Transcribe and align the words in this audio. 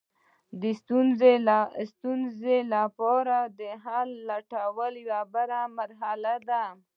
د 0.61 0.63
ستونزې 1.91 2.57
لپاره 2.73 3.37
د 3.59 3.61
حل 3.83 4.09
لټول 4.29 4.95
بله 5.33 5.59
مرحله 5.77 6.33
ده. 6.49 6.63